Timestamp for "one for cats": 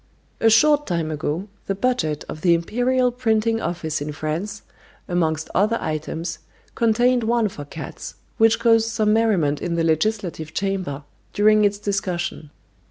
7.23-8.15